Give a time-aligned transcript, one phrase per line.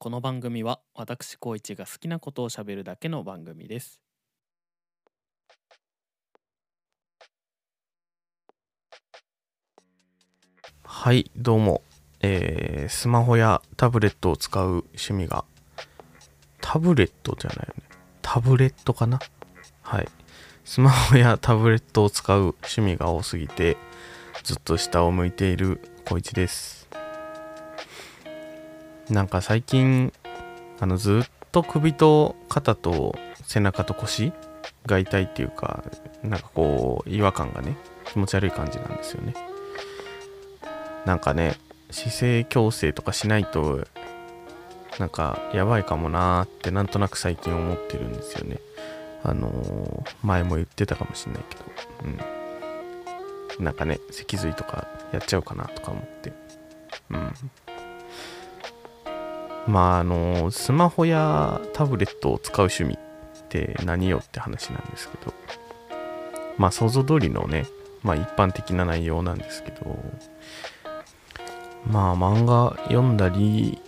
[0.00, 4.00] この番組は私高一が好きなことをしゃべるだけの番組です
[10.84, 11.82] はい、どうも。
[12.20, 15.44] えー、スマホやタブレットを使う趣味が、
[16.60, 17.82] タブレットじゃないよね。
[18.22, 19.18] タブレットかな？
[19.82, 20.08] はい。
[20.64, 23.76] スマホやタブレットを使う趣味が多すぎて、
[24.44, 26.87] ずっと下を向いている小一です。
[29.10, 30.12] なんか最近、
[30.80, 34.32] あの、ずっと首と肩と背中と腰
[34.86, 35.84] が痛いっていうか、
[36.22, 39.34] なんかこう、違和感がね、気持ち悪い感じなんですよね。
[41.04, 41.56] なんかね
[41.90, 43.86] 姿勢矯正とかしないと
[44.98, 48.58] なんかやばいかもなーってなんとなく最近思ってるんですよね。
[49.22, 51.64] あのー前も言ってたかもしんないけど。
[53.58, 53.64] うん。
[53.64, 56.32] なんかね脊髄とかやっちゃうかなとか思って。
[57.10, 57.34] うん。
[59.68, 65.34] まああのスマホやタブレットを使う趣味って何よって話なんですけど
[66.56, 67.66] まあ想像通りのね
[68.02, 69.98] まあ一般的な内容なんですけど
[71.86, 73.78] まあ漫画読んだり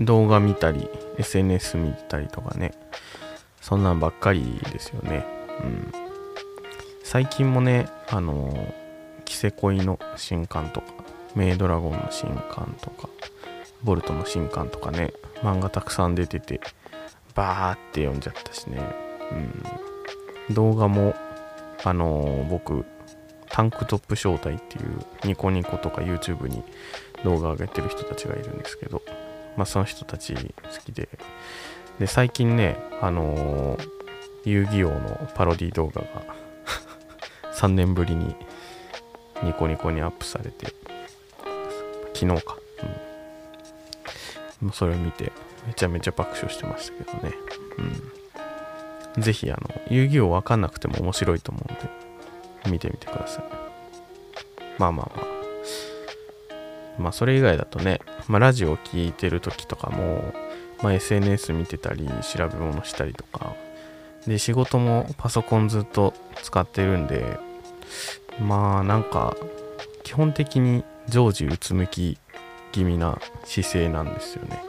[0.00, 0.88] 動画見たり
[1.18, 2.72] SNS 見たりとかね
[3.60, 5.24] そんなんばっかりですよね。
[5.62, 5.92] うん。
[7.04, 8.74] 最近もねあの
[9.24, 10.86] キセコイの新刊とか
[11.36, 13.08] メイドラゴンの新刊とか
[13.82, 16.60] ボルトの新刊とかね漫画たくさん出てて
[17.34, 18.80] バーって読んじゃったしね
[20.50, 21.14] うん動画も
[21.84, 22.84] あの僕
[23.52, 26.64] タンクトップ招待っていうニコニコとか YouTube に
[27.22, 29.02] 動画上げてる人たちがいるんですけど、
[29.56, 30.40] まあその人たち好
[30.84, 31.08] きで、
[31.98, 33.88] で、最近ね、あのー
[34.44, 36.08] 遊戯王のパロディ動画が
[37.54, 38.34] 3年ぶりに
[39.44, 40.74] ニコニコにアップされて、
[42.12, 42.56] 昨日か。
[42.82, 43.11] うん。
[44.70, 45.32] それを見て、
[45.66, 47.34] めちゃめちゃ爆笑してましたけどね。
[49.16, 49.22] うん。
[49.22, 53.44] ぜひ、あの、遊戯王わかんなくても面白いと思うんで、見てみてください。
[54.78, 55.26] まあまあまあ。
[56.98, 60.32] まあそれ以外だとね、まあラジオ聞いてる時とかも、
[60.82, 63.54] まあ SNS 見てたり、調べ物したりとか、
[64.26, 67.38] で、仕事もパソコンずっと使ってるんで、
[68.40, 69.36] まあなんか、
[70.04, 72.18] 基本的に常時うつむき
[72.72, 74.64] 気味な姿勢なんですよね。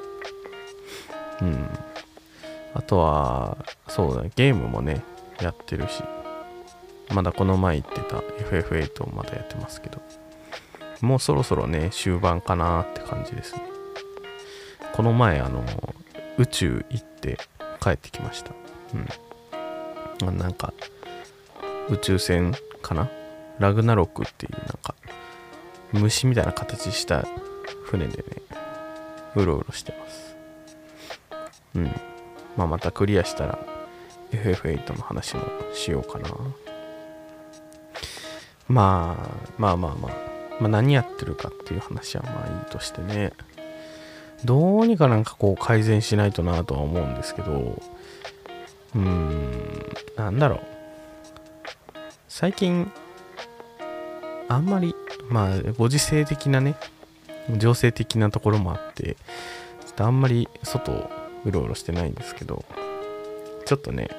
[1.41, 1.69] うん。
[2.75, 5.03] あとは、そうだ、ゲームもね、
[5.41, 6.03] やってるし、
[7.13, 10.01] まだこの前言ってた FF8 をまだやってますけど、
[11.01, 13.61] もうそろそろね、終盤かなって感じですね。
[14.93, 15.63] この前、あの、
[16.37, 17.37] 宇宙行って
[17.79, 18.51] 帰ってきました。
[18.93, 20.27] うん。
[20.29, 20.73] あなんか、
[21.89, 23.09] 宇宙船かな？
[23.59, 24.95] ラグナロクっていうなんか、
[25.91, 27.25] 虫みたいな形した
[27.93, 28.23] 船でね、
[29.35, 30.35] うろうろしてます。
[31.75, 31.83] うん。
[32.57, 33.59] まあまたクリアしたら、
[34.31, 35.43] FF8 の話も
[35.75, 36.29] しようかな。
[38.67, 40.11] まあ、まあまあまあ、
[40.59, 43.33] まあ何やってるかっていう話はまあいいとしてね。
[44.43, 47.79] どうにかなんかこう改善しないとなとは思うんですけど、
[48.95, 50.61] うーん、なんだろう。
[52.27, 52.91] 最近、
[54.49, 54.95] あんまり、
[55.29, 56.75] まあ、ご時世的なね、
[57.57, 59.15] 情勢的なところもあって、
[59.85, 61.09] ちょっとあんまり外を
[61.45, 62.63] うろうろしてないんですけど、
[63.65, 64.09] ちょっとね、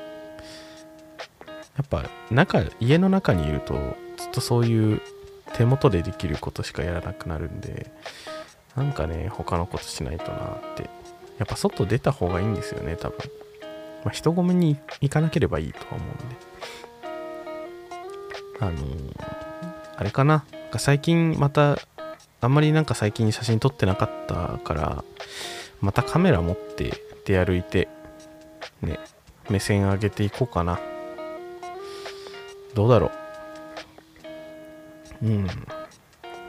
[1.77, 3.75] やっぱ中、家の中にいると、
[4.17, 5.01] ずっとそういう
[5.55, 7.91] 手元でできることしかやらなくなるんで、
[8.77, 10.39] なんかね、他のことしないとな
[10.73, 10.85] って。
[11.39, 13.19] やっぱ外出た方がいいんですよね、多分。
[14.05, 16.37] まあ、人混みに行かなければいいとは思うんで。
[18.61, 19.45] あのー
[19.97, 20.45] あれかな。
[20.53, 21.79] なんか最近また、
[22.45, 25.05] あんまりなんか最近写真撮ってなかったから、
[25.81, 26.93] またカメラ持って
[27.25, 27.89] 出歩いて、
[28.83, 28.99] ね、
[29.49, 30.79] 目線上げていこうかな。
[32.75, 33.11] どうだろ
[35.23, 35.27] う。
[35.27, 35.47] うん。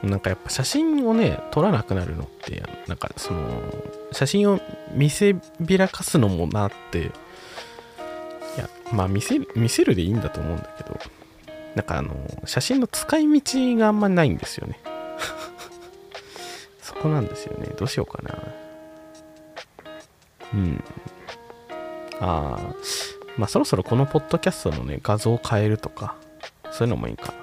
[0.02, 3.62] なんかやっぱ写真をね、撮らなくなるのって、なんかその、
[4.12, 4.60] 写真を
[4.92, 7.04] 見せびらかすのもなって、い
[8.58, 10.98] や、まあ見せる、見せるでいいんだと思うんだけど、
[11.74, 14.78] なんかあの、写真の使い道があんまないんですよね。
[17.02, 17.68] こなんですよね。
[17.76, 18.38] どうしようかな。
[20.54, 20.84] うん。
[22.20, 22.60] ああ、
[23.36, 26.14] まあそろそろこのポッドキャストのね、画像を変えるとか、
[26.70, 27.34] そういうのもいいかな。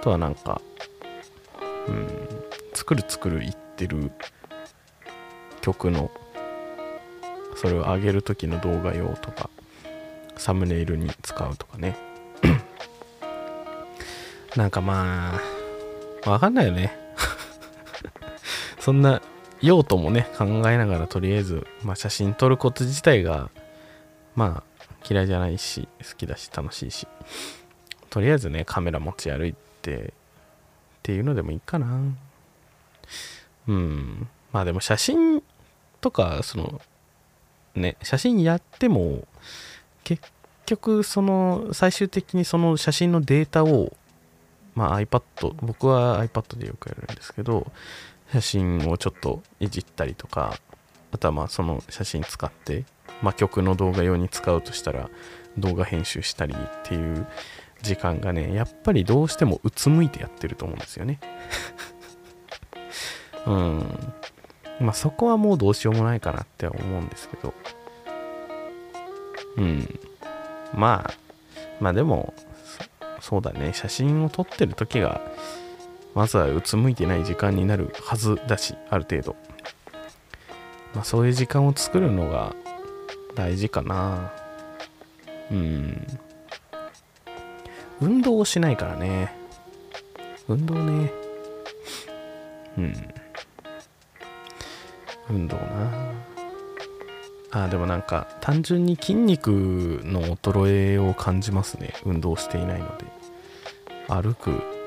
[0.00, 0.60] あとはなんか、
[1.88, 2.28] うん、
[2.74, 4.10] 作る作る言ってる
[5.60, 6.10] 曲の、
[7.56, 9.50] それを上げる時の動画用とか、
[10.36, 11.96] サムネイルに使うとかね。
[14.56, 15.38] なんかま
[16.24, 16.96] あ、わかんないよね。
[18.80, 19.22] そんな
[19.62, 23.50] 用途もね考えながらとりあえず、まあ、写真撮ること自体が
[24.34, 27.06] まあ嫌いじゃないし好きだし楽しいし
[28.08, 30.12] とりあえずねカメラ持ち歩いてっ
[31.02, 32.00] ていうのでもいいかな。
[33.68, 34.28] うん。
[34.52, 35.42] まあでも写真
[36.00, 36.80] とかその
[37.74, 39.26] ね写真やっても
[40.04, 40.22] 結
[40.66, 43.96] 局その最終的にその写真のデータを
[44.74, 47.70] まあ iPad 僕は iPad でよくやるんですけど
[48.32, 50.56] 写真をちょっといじったりとか
[51.12, 52.84] あとはまあその写真使って
[53.22, 55.10] まあ曲の動画用に使うとしたら
[55.58, 57.26] 動画編集したりっていう
[57.82, 61.18] 時間がねやっぱりどうしてもうつむいてやってると思うんですよね。
[63.46, 64.14] うん。
[64.80, 67.54] まあそこはもうどうしようもないかなって思うんですけど。
[69.56, 69.98] うん。
[70.74, 71.14] まあ
[71.80, 72.34] まあでも
[73.20, 73.72] そうだね。
[73.74, 75.20] 写真を撮ってる時が
[76.14, 79.36] まずはうつむいてない時間になるはずだしある程度。
[80.94, 82.54] まあそういう時間を作るのが
[83.34, 84.32] 大事かな。
[85.50, 86.06] うん。
[88.00, 89.32] 運動をしないからね。
[90.48, 91.12] 運動ね。
[92.78, 92.94] うん。
[95.28, 96.10] 運動な。
[97.52, 99.50] あでもなんか単純に筋肉
[100.04, 101.94] の衰えを感じますね。
[102.04, 103.04] 運動していないので。
[104.08, 104.79] 歩く。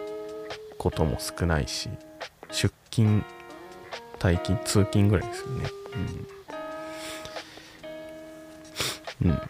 [0.78, 1.90] ことも少ないし
[2.52, 3.24] 出勤
[4.20, 5.70] 退勤通勤ぐらいですよね。
[9.22, 9.42] うん、うん、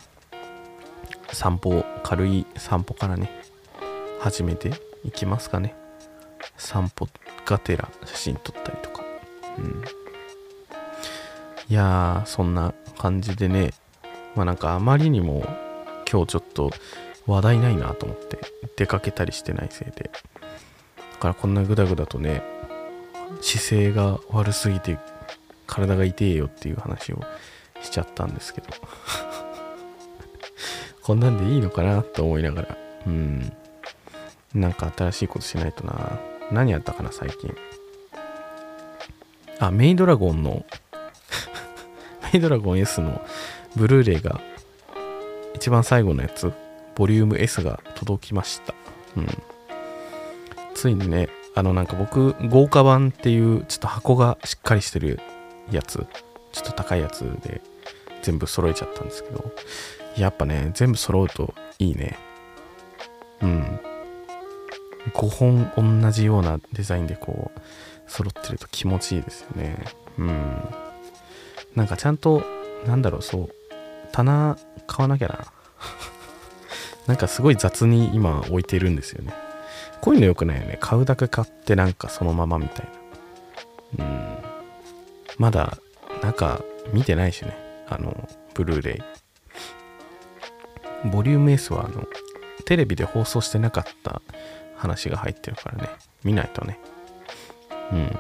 [1.32, 3.30] 散歩軽い散歩からね
[4.20, 4.72] 始めて
[5.04, 5.76] いきますかね。
[6.58, 7.08] 散歩
[7.46, 9.04] がてら写真撮ったりとか。
[9.58, 9.84] うん。
[11.70, 13.74] いやーそんな感じでね
[14.36, 15.44] まあなんかあまりにも
[16.12, 16.72] 今日ちょっと
[17.26, 18.40] 話題ないなと思って
[18.76, 20.10] 出かけたりしてないせいで。
[21.24, 22.44] からこんなグダグダとね
[23.40, 25.00] 姿勢が悪すぎて
[25.66, 27.22] 体が痛えよっていう話を
[27.82, 28.68] しちゃったんですけど。
[31.02, 32.78] こんなんでいいのかなと思いながら。
[33.08, 33.54] うん。
[34.54, 36.20] なんか新しいことしないとな。
[36.52, 37.56] 何やったかな最近。
[39.60, 40.66] あメイドラゴンの。
[42.34, 43.26] メイドラゴン S の。
[43.76, 44.42] ブルーレイが。
[45.56, 46.52] 一番最後のやつ。
[46.96, 48.74] ボリューム S が届きました。
[49.16, 49.53] うん。
[50.84, 55.22] ついにねあのなんか僕豪華版っていうちょっと箱がしっかりしてる
[55.72, 56.06] やつ
[56.52, 57.62] ちょっと高いやつで
[58.22, 59.54] 全部揃えちゃったんですけど
[60.18, 62.18] やっぱね全部揃うといいね。
[63.42, 63.80] うん。
[65.14, 67.62] 5本同じようなデザインでこう
[68.08, 69.78] 揃ってると気持ちいいですよね。
[70.18, 70.62] うん。
[71.76, 72.44] なんかちゃんと
[72.86, 73.50] なんだろうそう
[74.12, 75.46] 棚買わなきゃな。
[77.08, 79.34] なんかすごい雑に今置いてるんですよね。
[80.04, 80.78] こういうの良くないよね。
[80.82, 82.88] 買うだけ買ってなんかそのままみたい
[83.98, 84.06] な。
[84.06, 84.38] うん。
[85.38, 85.78] まだ
[86.22, 86.62] 中
[86.92, 87.56] 見てないしね。
[87.88, 89.02] あのブルーレ
[91.06, 91.10] イ。
[91.10, 92.06] ボリューム S はあの
[92.66, 94.22] テレビで放送してなかった
[94.76, 95.90] 話が入ってるからね。
[96.26, 96.78] 見ないとね。
[97.94, 98.20] うん。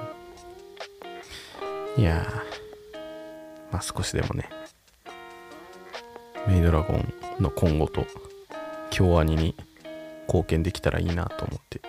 [2.01, 2.33] いやー。
[3.73, 4.47] まあ少しでもね。
[6.47, 8.05] メイドラゴンの今後と
[8.89, 9.53] 京アニに
[10.27, 11.81] 貢献できたらいいなと思って。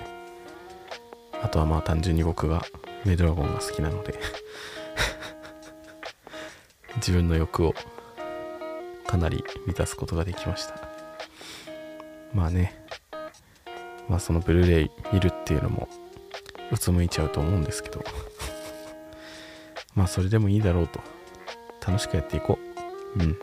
[1.43, 2.65] あとはまあ単純に僕が
[3.05, 4.19] メドラゴンが好きなので。
[6.97, 7.75] 自分の欲を
[9.07, 10.75] かなり満たすことができました。
[12.33, 12.81] まあね。
[14.09, 15.89] まあそのブルーレイ見るっていうのも
[16.71, 18.03] うつむいちゃうと思うんですけど。
[19.95, 21.01] まあそれでもいいだろうと。
[21.87, 22.59] 楽しくやっていこ
[23.17, 23.23] う。
[23.23, 23.39] うん。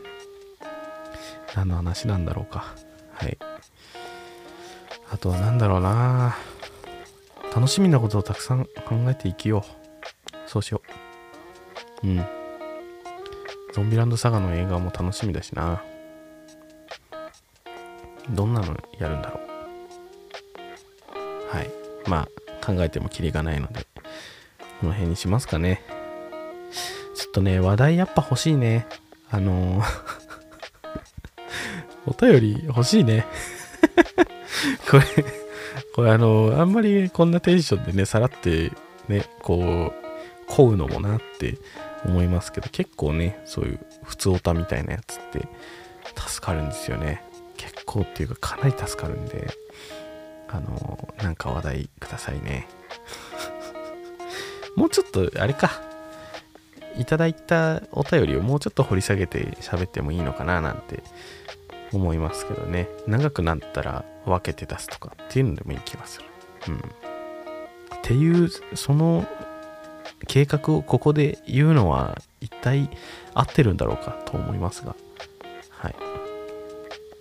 [1.56, 2.74] 何の話なんだろうか。
[3.13, 3.38] はい。
[5.12, 6.38] あとは何だろうな。
[7.53, 10.50] 楽しみなことをたくさん考えて生きよう。
[10.50, 10.82] そうしよ
[12.03, 12.08] う。
[12.08, 12.25] うん。
[13.74, 15.84] ゾンビランドサガの映画も楽しみだしな。
[18.30, 19.39] どんなのやるんだろ
[21.53, 21.56] う。
[21.56, 21.70] はい。
[22.08, 22.27] ま
[22.62, 23.86] あ考えてもキリがないので
[24.80, 25.84] この辺にしますかね。
[27.15, 28.88] ちょっとね話題やっぱ欲しいね。
[29.30, 29.84] あの
[32.08, 33.25] お便り欲しいね。
[34.89, 35.03] これ
[35.96, 38.72] これあのあんまりこんなテンションでねさらって
[39.08, 40.01] ねこう
[40.48, 41.58] こうのもなって
[42.06, 45.48] 思いますけど結構ねそういう普通オタみたいなやつって
[46.15, 47.24] 助かるんですよね。
[47.58, 49.48] 結構っていうかかなり助かるんで
[50.48, 52.68] あのなんか話題くださいね。
[54.75, 55.72] もうちょっとあれか。
[56.98, 61.03] いただいたお便りをもうちょっと掘り下げて喋ってもいいのかななんて
[61.94, 62.89] 思いますけどね。
[63.08, 66.25] 長くなったら分けて出すとかっていうのでもいい気がする
[66.70, 66.82] うんっ
[68.04, 69.25] ていうその
[70.28, 72.90] 計画をここで言うのは一体
[73.34, 74.96] 合ってるんだろうかと思いますが、
[75.70, 75.96] はい。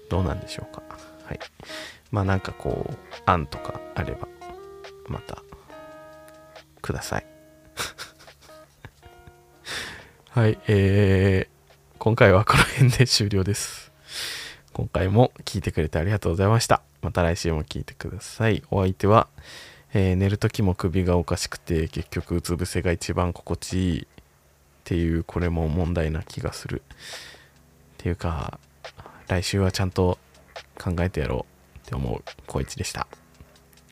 [0.08, 0.82] どうなんでしょうか。
[1.24, 1.38] はい。
[2.10, 2.94] まあなんかこう、
[3.26, 4.28] 案とかあれば、
[5.06, 5.42] また、
[6.82, 7.26] ください。
[10.30, 13.92] はい、えー、今回はこの辺で終了です。
[14.72, 16.89] 今回も聞いてくれてありがとうございました。
[17.02, 18.62] また来週も聞いてください。
[18.70, 19.28] お相手は、
[19.92, 24.02] えー寝る時も首がおかしくて結局うつ伏せが一番心地いい。
[24.02, 24.06] っ
[24.84, 26.82] ていうこれも問題な気がする。
[26.82, 26.92] っ
[27.98, 28.58] ていうか
[29.28, 30.18] 来週はちゃんと
[30.78, 31.78] 考えてやろう。
[31.78, 33.06] って思う小一でした。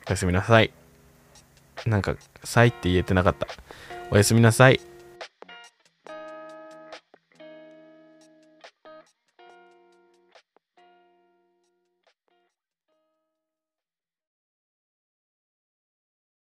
[0.06, 0.72] おやすみなさい。
[1.86, 3.46] なんか「さい」って言えてなかった。
[4.10, 4.80] おやすみなさい。